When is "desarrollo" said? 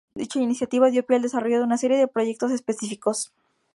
1.21-1.59